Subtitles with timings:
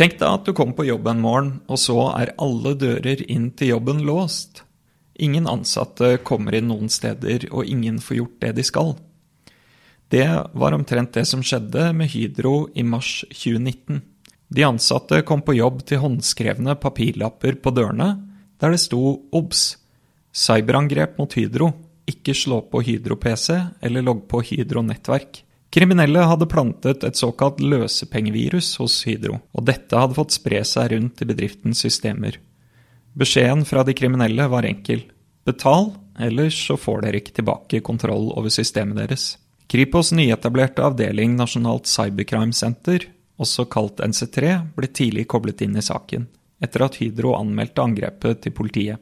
[0.00, 3.50] Tenk deg at du kommer på jobb en morgen, og så er alle dører inn
[3.52, 4.62] til jobben låst.
[5.20, 8.94] Ingen ansatte kommer inn noen steder, og ingen får gjort det de skal.
[10.08, 10.24] Det
[10.56, 14.00] var omtrent det som skjedde med Hydro i mars 2019.
[14.48, 18.08] De ansatte kom på jobb til håndskrevne papirlapper på dørene,
[18.56, 19.02] der det sto
[19.36, 19.66] OBS
[20.32, 21.74] cyberangrep mot Hydro,
[22.08, 23.52] ikke slå på Hydro-PC
[23.84, 25.44] eller logg på Hydro-nettverk.
[25.70, 31.22] Kriminelle hadde plantet et såkalt løsepengevirus hos Hydro, og dette hadde fått spre seg rundt
[31.22, 32.40] i bedriftens systemer.
[33.14, 35.04] Beskjeden fra de kriminelle var enkel.
[35.46, 39.30] Betal, ellers så får dere ikke tilbake kontroll over systemet deres.
[39.70, 43.06] Kripos' nyetablerte avdeling Nasjonalt Cybercrime Center,
[43.40, 46.26] også kalt NC3, ble tidlig koblet inn i saken,
[46.60, 48.98] etter at Hydro anmeldte angrepet til politiet.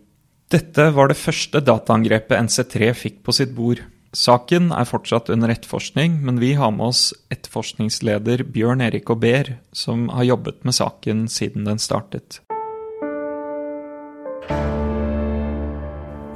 [0.53, 3.81] Dette var det første dataangrepet NC3 fikk på sitt bord.
[4.17, 10.07] Saken er fortsatt under etterforskning, men vi har med oss etterforskningsleder Bjørn Erik Aubert, som
[10.09, 12.41] har jobbet med saken siden den startet.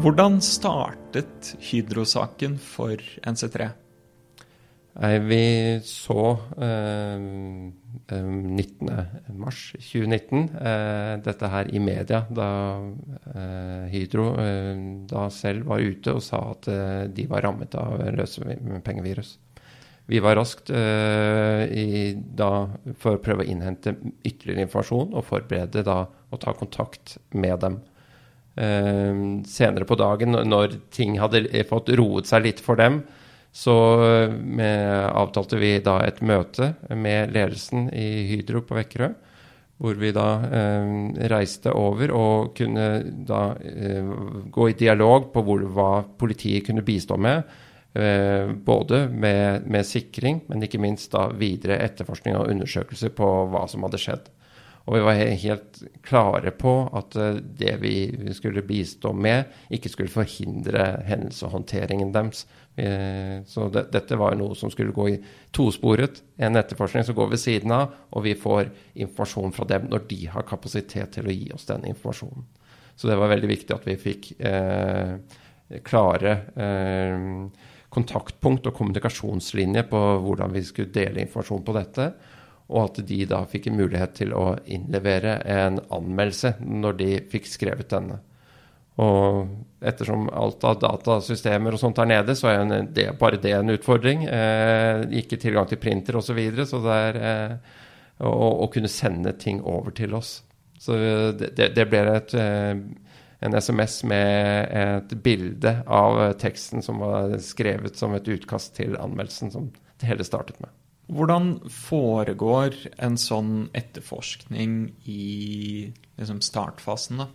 [0.05, 3.71] Hvordan startet Hydro-saken for NC3?
[4.93, 7.17] Nei, vi så eh,
[8.13, 12.77] 19.3.2019 eh, dette her i media, da
[13.33, 14.77] eh, Hydro eh,
[15.09, 19.39] da selv var ute og sa at eh, de var rammet av løsepengevirus.
[20.13, 22.69] Vi var raskt eh, i, da,
[23.01, 27.81] for å prøve å innhente ytterligere informasjon og forberede da å ta kontakt med dem.
[29.49, 33.01] senere på dagen, når ting hadde fått roet seg litt for dem,
[33.53, 33.75] så
[34.33, 39.11] med, avtalte vi da et møte med ledelsen i Hydro på Vekkerø.
[39.83, 40.91] Hvor vi da eh,
[41.33, 42.87] reiste over og kunne
[43.29, 44.13] da eh,
[44.55, 47.43] gå i dialog på hvor, hva politiet kunne bistå med.
[47.93, 53.67] Eh, både med, med, sikring, men ikke minst da videre etterforskning og undersøkelser på hva
[53.69, 54.31] som hadde skjedd.
[54.83, 57.95] Og vi var helt klare på at eh, det vi
[58.35, 62.47] skulle bistå med, ikke skulle forhindre hendelseshåndteringen deres.
[62.75, 65.19] Eh, så det, dette var noe som skulle gå i
[65.55, 66.23] tosporet.
[66.43, 68.73] En etterforskning som går ved siden av, og vi får
[69.05, 72.49] informasjon fra dem når de har kapasitet til å gi oss den informasjonen.
[72.97, 75.15] Så det var veldig viktig at vi fikk eh,
[75.87, 77.25] klare eh,
[77.93, 82.13] kontaktpunkt og kommunikasjonslinje på hvordan vi skulle dele informasjon på dette.
[82.71, 87.51] Og at de da fikk en mulighet til å innlevere en anmeldelse når de fikk
[87.51, 88.21] skrevet denne.
[89.01, 89.49] Og
[89.81, 94.27] ettersom alt av datasystemer og sånt er nede, så er det, bare det en utfordring.
[94.29, 96.33] Eh, ikke tilgang til printer osv.
[96.33, 97.79] Så, videre, så det er eh,
[98.29, 98.33] å,
[98.67, 100.43] å, kunne sende ting over til oss.
[100.83, 100.99] Så
[101.39, 102.75] det, det ble et, eh,
[103.43, 109.55] en SMS med et bilde av teksten som var skrevet som et utkast til anmeldelsen,
[109.55, 110.71] som det hele startet med.
[111.13, 117.29] Hvordan foregår en sånn etterforskning i liksom startfasen, da?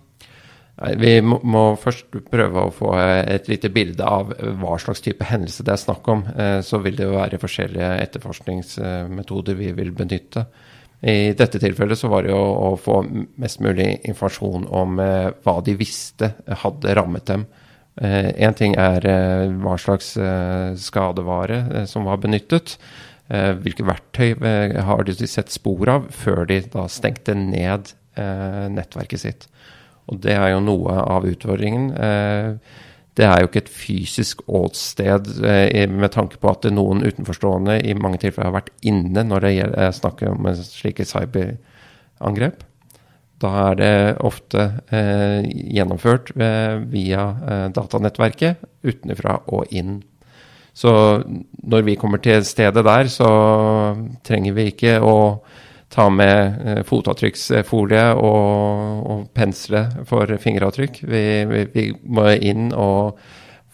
[0.78, 4.30] Vi må, først prøve å få et lite bilde av
[4.62, 6.22] hva slags type hendelse det er snakk om.
[6.30, 10.46] Eh, så vil det jo være forskjellige etterforskningsmetoder vi vil benytte.
[11.02, 13.00] I dette tilfellet så var det jo å få
[13.42, 16.32] mest mulig informasjon om eh, hva de visste
[16.66, 17.48] hadde rammet dem.
[17.98, 19.02] Én eh, ting er
[19.58, 20.14] hva slags
[20.78, 22.78] skadevare som var benyttet.
[23.28, 24.38] Hvilke verktøy
[24.88, 29.48] har de sett spor av før de da stengte ned nettverket sitt.
[30.08, 31.90] Og det er jo noe av utfordringen.
[31.92, 32.78] Eh,
[33.18, 37.96] det er jo ikke et fysisk åsted eh, med tanke på at noen utenforstående i
[37.98, 42.64] mange tilfeller har vært inne når det eh, snakker om slike cyberangrep.
[43.42, 43.96] Da er det
[44.26, 45.44] ofte eh,
[45.76, 50.00] gjennomført eh, via eh, datanettverket utenfra og inn.
[50.78, 50.92] Så
[51.66, 53.30] når vi kommer til stedet der, så
[54.28, 55.18] trenger vi ikke å
[55.90, 61.00] ta med eh, fotavtrykksfolie og, og pensle for fingeravtrykk.
[61.08, 63.18] Vi, vi, vi, må inn og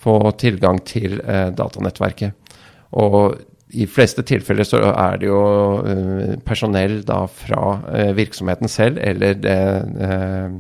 [0.04, 2.56] få tilgang til eh, datanettverket.
[3.02, 3.34] Og
[3.74, 5.42] i fleste tilfeller så er det jo
[5.90, 9.58] eh, personell da fra eh, virksomheten selv eller det,
[9.98, 10.54] uh,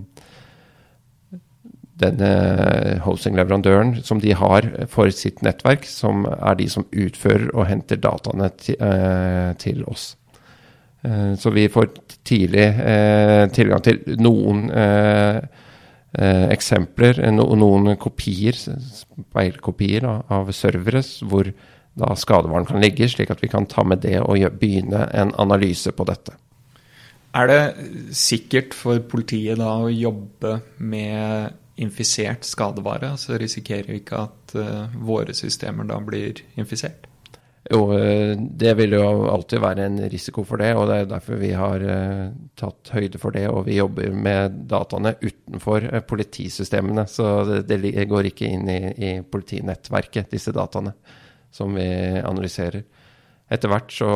[2.03, 8.01] denne hosting-leverandøren som de har for sitt nettverk, som er de som utfører og henter
[8.03, 8.51] dataene
[9.63, 10.11] til oss.
[11.03, 11.89] Eh, så vi får
[12.23, 15.41] tidlig eh, tilgang til noen eh,
[16.53, 21.49] eksempler, noen kopier, speilkopier av servere, hvor
[21.97, 25.91] da skadevaren kan ligge, slik at vi kan ta med det og begynne en analyse
[25.93, 26.37] på dette.
[27.33, 27.61] Er det
[28.13, 33.15] sikkert for politiet da å jobbe med infisert skadevare?
[33.17, 37.07] Så risikerer vi ikke at uh, våre systemer da blir infisert?
[37.63, 41.37] Jo, eh, det vil jo alltid være en risiko for det, og det er derfor
[41.39, 43.45] vi har uh, tatt høyde for det.
[43.47, 47.79] Og vi jobber med dataene utenfor politisystemene, så det,
[48.09, 50.91] går ikke inn i, i, politinettverket, disse dataene
[51.53, 51.87] som vi
[52.19, 52.83] analyserer.
[53.51, 54.09] Etter hvert så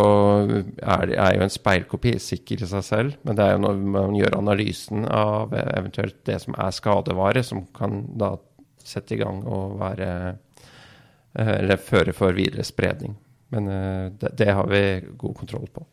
[0.47, 4.15] er, er jo en speilkopi sikker i seg selv, men det er jo når man
[4.17, 8.33] gjør analysen av eventuelt det som er skadevare, som kan da
[8.87, 10.11] sette i gang og være
[11.37, 13.11] Eller føre for videre spredning.
[13.53, 14.81] Men eh, det, det, har vi
[15.21, 15.83] god kontroll på.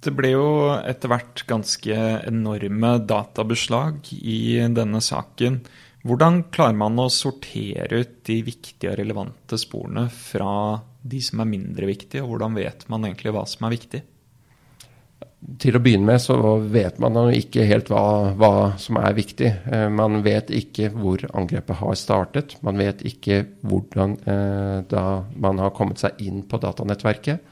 [0.00, 0.46] Det ble jo
[0.76, 1.98] etter hvert ganske
[2.28, 5.60] enorme databeslag i denne saken.
[6.04, 10.54] Hvordan klarer man å sortere ut de viktige og relevante sporene fra
[11.04, 14.00] de som er mindre viktige, og hvordan vet man egentlig hva som er viktig?
[15.60, 16.36] Til å begynne med så
[16.72, 19.50] vet man jo ikke helt hva, hva, som er viktig.
[19.68, 22.56] Eh, man vet ikke hvor angrepet har startet.
[22.64, 25.04] Man vet ikke hvordan eh, da
[25.36, 27.44] man har kommet seg inn på datanettverket.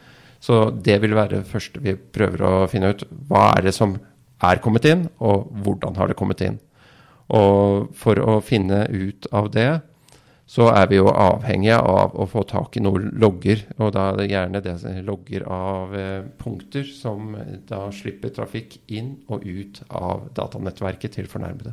[0.42, 3.04] Så det vil være det første vi prøver å finne ut.
[3.28, 3.98] Hva er det som
[4.42, 6.56] er kommet inn, og hvordan har det kommet inn?
[7.32, 9.70] Og for å finne ut av det,
[10.52, 13.62] så er vi jo avhengige av å få tak i noen logger.
[13.78, 14.74] Og da er det gjerne det
[15.06, 17.32] logger av eh, punkter som
[17.68, 21.72] da slipper trafikk inn og ut av datanettverket til fornærmede.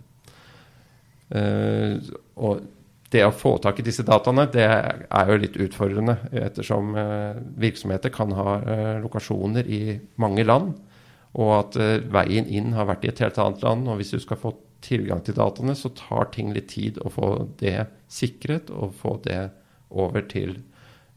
[1.35, 1.99] Eh,
[2.39, 2.63] og
[3.11, 6.15] det å få tak i disse dataene det er jo litt utfordrende,
[6.45, 9.81] ettersom eh, virksomheter kan ha eh, lokasjoner i
[10.21, 10.75] mange land.
[11.35, 13.89] Og at eh, veien inn har vært i et helt annet land.
[13.89, 17.29] Og hvis du skal få tilgang til dataene, så tar ting litt tid å få
[17.59, 19.41] det sikret og få det
[19.89, 20.55] over til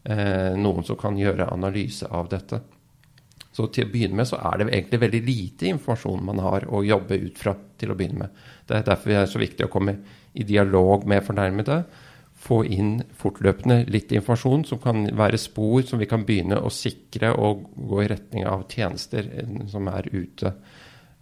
[0.03, 2.61] eh, noen som kan gjøre analyse av dette.
[3.53, 6.81] Så til å begynne med så er det egentlig veldig lite informasjon man har å
[6.85, 7.55] jobbe ut fra.
[7.77, 8.29] til å begynne med.
[8.65, 9.97] Det er derfor det er så viktig å komme
[10.33, 11.83] i dialog med fornærmede.
[12.43, 17.33] Få inn fortløpende litt informasjon som kan være spor som vi kan begynne å sikre
[17.35, 20.53] og gå i retning av tjenester eh, som er ute.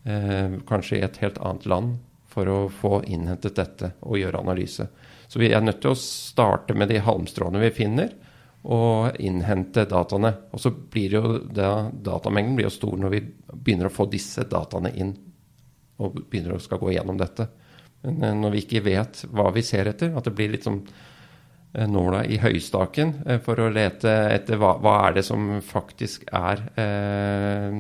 [0.06, 1.98] Eh, kanskje i et helt annet land
[2.32, 4.88] for å få innhentet dette og gjøre analyse.
[5.28, 8.14] Så vi er nødt til å starte med de halmstråene vi finner,
[8.62, 10.34] og innhente dataene.
[10.54, 13.22] Og så blir jo da, datamengden blir jo stor når vi
[13.54, 15.16] begynner å få disse dataene inn
[16.02, 17.48] og begynner å skal gå gjennom dette.
[18.06, 20.82] Men eh, når vi ikke vet hva vi ser etter, at det blir litt sånn
[21.72, 26.66] nåla i høystaken eh, for å lete etter hva, hva er det som faktisk er
[26.80, 27.78] eh,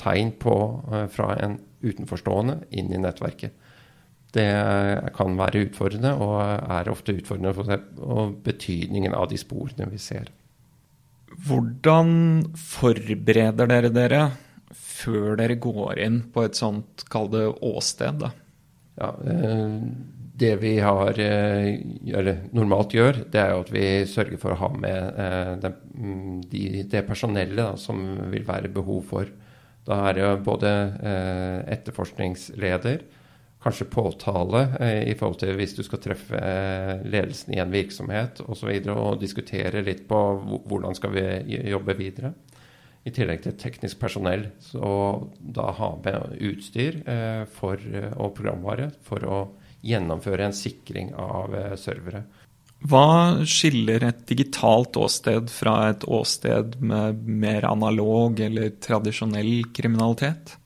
[0.00, 0.56] tegn på
[0.92, 3.56] eh, fra en utenforstående inn i nettverket.
[4.30, 4.50] Det
[5.16, 6.36] kan være utfordrende, og
[6.70, 10.28] er ofte utfordrende for seg, og betydningen av de sporene vi ser.
[11.48, 12.12] Hvordan
[12.54, 14.22] forbereder dere dere
[14.76, 18.20] før dere går inn på et sånt, kall det åsted?
[18.22, 18.30] da?
[19.00, 19.76] Ja, eh,
[20.40, 21.80] det vi har, eh,
[22.16, 25.72] eller normalt gjør, det er jo at vi sørger for å ha med eh, det,
[25.94, 28.02] mm, de, det personellet som
[28.32, 29.30] vil være behov for
[29.88, 30.70] da er det både
[31.00, 33.02] eh, etterforskningsleder,
[33.60, 34.62] kanskje påtale
[35.04, 36.38] i forhold til hvis du skal treffe
[37.04, 38.46] ledelsen i en virksomhet osv.
[38.46, 40.20] Og, så videre, og diskutere litt på
[40.70, 41.24] hvordan skal vi
[41.68, 42.30] jobbe videre.
[43.04, 44.46] I tillegg til teknisk personell.
[44.64, 44.80] Så
[45.36, 47.02] da ha med utstyr
[47.52, 47.84] for,
[48.16, 49.42] og programvare for å
[49.86, 52.24] gjennomføre en sikring av eh, servere.
[52.90, 60.56] Hva skiller et digitalt åsted fra et åsted med mer analog eller tradisjonell kriminalitet?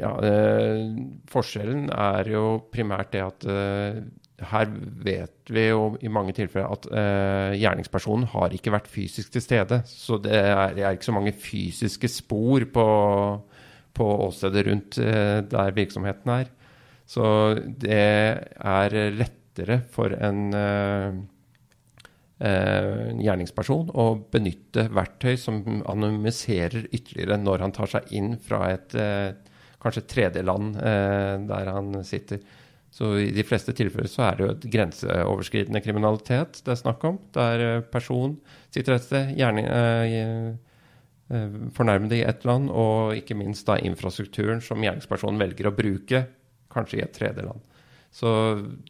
[0.00, 0.86] Ja, eh,
[1.28, 4.00] Forskjellen er jo primært det at eh,
[4.48, 4.70] her
[5.04, 9.82] vet vi jo i mange tilfeller at eh, gjerningspersonen har ikke vært fysisk til stede.
[9.88, 12.86] Så det er, det er ikke så mange fysiske spor på,
[13.96, 16.48] på åstedet rundt eh, der virksomheten er.
[17.10, 17.26] Så
[17.58, 21.16] det er lettere for en eh,
[22.46, 25.58] eh, gjerningsperson å benytte verktøy som
[25.90, 29.32] anonymiserer ytterligere når han tar seg inn fra et eh,
[29.80, 32.42] kanskje tredjeland der han sitter.
[32.92, 37.06] Så i de fleste tilfeller så er det jo et grenseoverskridende kriminalitet det er snakk
[37.08, 37.16] om.
[37.32, 38.34] Der person
[38.68, 40.58] sitter et sted, gjerne
[41.72, 46.26] fornærmede i ett land, og ikke minst da infrastrukturen som gjerningspersonen velger å bruke,
[46.72, 47.66] kanskje i et tredjeland.
[48.10, 48.30] Så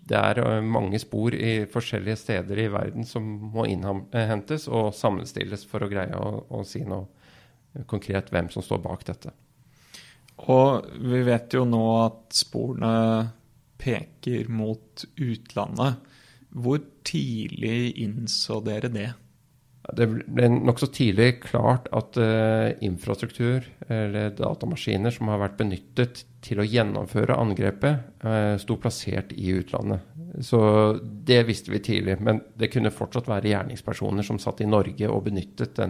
[0.09, 5.67] det er eh, mange spor i forskjellige steder i verden som må innhentes og sammenstilles
[5.69, 9.35] for å greie å, å si noe konkret hvem som står bak dette.
[10.49, 13.29] Og vi vet jo nå at sporene
[13.81, 16.01] peker mot utlandet.
[16.51, 19.11] Hvor tidlig innså dere det?
[19.97, 26.63] Det ble nokså tidlig klart at uh, infrastruktur eller datamaskiner som har vært benyttet til
[26.63, 30.07] å gjennomføre angrepet, uh, sto plassert i utlandet.
[30.47, 30.61] Så
[31.03, 32.19] det visste vi tidlig.
[32.23, 35.81] Men det kunne fortsatt være gjerningspersoner som satt i Norge og benyttet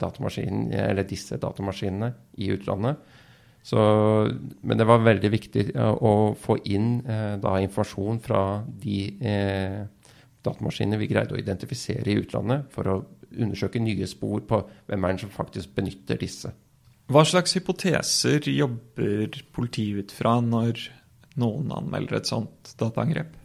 [0.00, 0.70] datamaskinen,
[1.08, 3.20] disse datamaskinene i utlandet.
[3.62, 3.78] Så,
[4.60, 9.76] men det var veldig viktig å få inn eh, da, informasjon fra de eh,
[10.42, 12.96] datamaskinene vi greide å identifisere i utlandet, for å
[13.38, 16.52] undersøke nye spor på hvem er det som faktisk benytter disse.
[17.12, 20.86] Hva slags hypoteser jobber politiet ut fra når
[21.40, 23.38] noen anmelder et sånt dataangrep?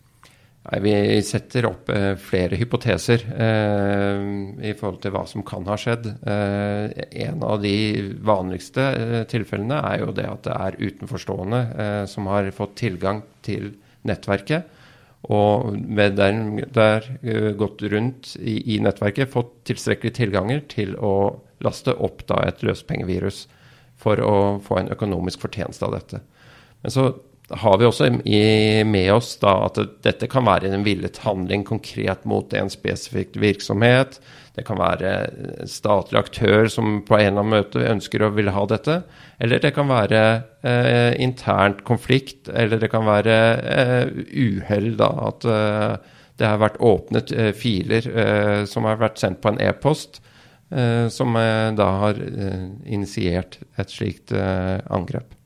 [0.67, 4.24] Nei, vi setter opp eh, flere hypoteser eh,
[4.67, 6.10] i forhold til hva som kan ha skjedd.
[6.27, 7.75] Eh, en av de
[8.27, 13.24] vanligste eh, tilfellene er jo det at det er utenforstående eh, som har fått tilgang
[13.48, 13.72] til
[14.08, 14.67] nettverket.
[15.34, 21.13] Og med den der eh, gått rundt i, i, nettverket, fått tilstrekkelig tilganger til å
[21.65, 23.46] laste opp da et løspengevirus
[24.00, 26.22] for å få en økonomisk fortjeneste av dette.
[26.84, 27.10] Men så
[27.50, 32.25] har vi også i, med oss da at dette kan være en villet handling konkret
[32.27, 34.20] mot en spesifikk virksomhet.
[34.58, 35.13] Det kan være
[35.70, 39.00] statlig aktør som på en eller annen møte ønsker å vil ha dette.
[39.39, 40.24] Eller det kan være
[40.66, 43.39] eh, internt konflikt, eller det kan være
[43.77, 45.12] eh, uhell, da.
[45.30, 49.62] At eh, det har vært åpnet eh, filer eh, som har vært sendt på en
[49.62, 50.22] e-post,
[50.70, 51.38] eh, som
[51.77, 52.22] da har
[52.86, 55.37] initiert et slikt angrep.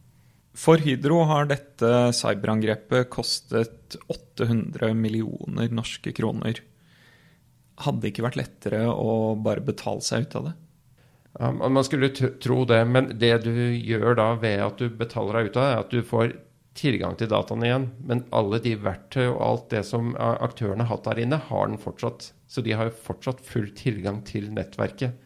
[0.62, 6.60] For Hydro har dette cyberangrepet kostet 800 millioner norske kroner.
[7.82, 10.54] Hadde det ikke vært lettere å bare betale seg ut av det?
[11.40, 15.50] Ja, man skulle tro det, men det du gjør da ved at du betaler deg
[15.50, 16.36] ut av det, er at du får
[16.78, 17.90] tilgang til dataene igjen.
[18.06, 21.82] Men alle de verktøy og alt det som aktørene har hatt der inne, har den
[21.82, 22.36] fortsatt.
[22.46, 25.18] Så de har jo fortsatt full tilgang til nettverket.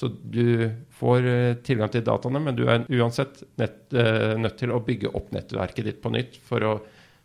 [0.00, 4.72] Så du får eh, tilgang til dataene, men du er uansett nett, uh, nødt til
[4.72, 6.70] å bygge opp nettverket ditt på nytt for å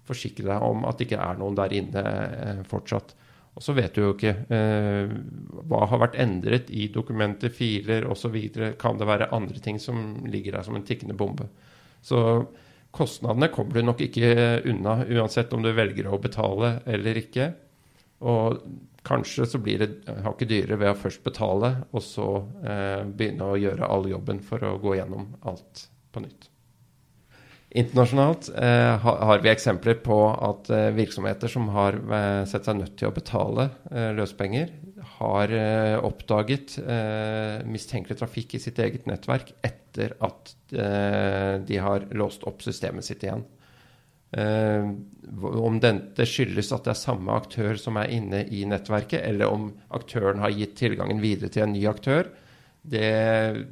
[0.06, 3.16] forsikre deg om at det ikke er noen der inne uh, fortsatt.
[3.56, 5.12] Og så vet du jo ikke eh,
[5.70, 8.36] hva har vært endret i dokumenter, filer osv.
[8.82, 11.48] Kan det være andre ting som ligger der som en tikkende bombe?
[12.04, 12.20] Så
[12.96, 14.34] kostnadene kommer du nok ikke
[14.68, 17.48] unna, uansett om du velger å betale eller ikke.
[18.28, 18.60] Og
[19.06, 22.28] kanskje så blir det hakket dyrere ved å først betale, og så
[22.66, 26.50] eh, begynne å gjøre all jobben for å gå gjennom alt på nytt.
[27.76, 32.94] Internasjonalt eh, har vi eksempler på at eh, virksomheter som har eh, sett seg nødt
[33.02, 34.72] til å betale eh, løspenger,
[35.18, 36.78] har eh, oppdaget
[37.68, 43.44] mistenkelig trafikk i sitt eget nettverk etter at de har låst opp systemet sitt igjen.
[44.36, 44.92] Uh,
[45.42, 49.70] om dette skyldes at det er samme aktør som er inne i nettverket, eller om
[49.96, 52.30] aktøren har gitt tilgangen videre til en ny aktør,
[52.86, 53.08] det,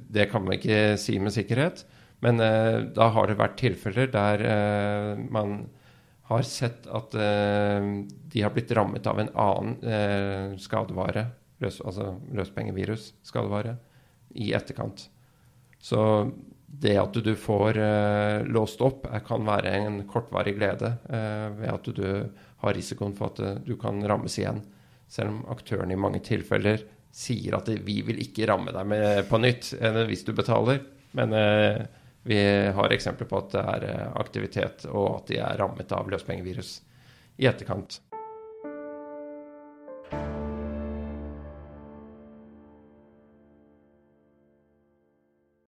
[0.10, 1.84] det kan man ikke si med sikkerhet.
[2.24, 5.68] Men eh, da har det vært tilfeller der eh, man
[6.32, 11.26] har sett at de har blitt rammet av en annen skadevare,
[11.62, 13.76] løs, altså løspengevirus, skadevare,
[14.40, 15.10] i etterkant.
[15.84, 16.00] Så
[16.74, 21.70] det at du får uh, låst opp, er, kan være en kortvarig glede uh, ved
[21.70, 22.08] at du,
[22.64, 24.64] har risikoen for at uh, du kan rammes igjen.
[25.12, 26.82] Selv om aktørene i mange tilfeller
[27.14, 29.76] sier at vi vil ikke ramme deg med, på nytt
[30.10, 30.80] hvis du betaler.
[31.14, 31.36] Men
[32.26, 32.40] vi
[32.74, 36.80] har eksempler på at det er aktivitet, og at de er rammet av løspengevirus
[37.38, 38.00] i etterkant.